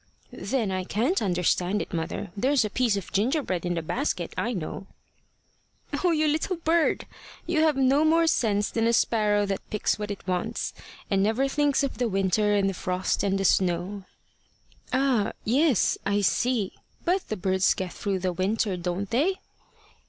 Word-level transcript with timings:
"Then 0.33 0.71
I 0.71 0.83
can't 0.83 1.21
understand 1.21 1.79
it, 1.79 1.93
mother. 1.93 2.31
There's 2.35 2.65
a 2.65 2.71
piece 2.71 2.97
of 2.97 3.11
gingerbread 3.13 3.67
in 3.67 3.75
the 3.75 3.83
basket, 3.83 4.33
I 4.35 4.51
know." 4.51 4.87
"O 6.03 6.09
you 6.09 6.27
little 6.27 6.55
bird! 6.55 7.05
You 7.45 7.61
have 7.61 7.77
no 7.77 8.03
more 8.03 8.25
sense 8.25 8.71
than 8.71 8.87
a 8.87 8.93
sparrow 8.93 9.45
that 9.45 9.69
picks 9.69 9.99
what 9.99 10.09
it 10.09 10.25
wants, 10.27 10.73
and 11.11 11.21
never 11.21 11.47
thinks 11.47 11.83
of 11.83 11.99
the 11.99 12.09
winter 12.09 12.55
and 12.55 12.67
the 12.67 12.73
frost 12.73 13.21
and, 13.23 13.37
the 13.37 13.45
snow." 13.45 14.05
"Ah 14.91 15.33
yes 15.45 15.99
I 16.03 16.21
see. 16.21 16.73
But 17.05 17.29
the 17.29 17.37
birds 17.37 17.75
get 17.75 17.93
through 17.93 18.21
the 18.21 18.33
winter, 18.33 18.77
don't 18.77 19.11
they?" 19.11 19.35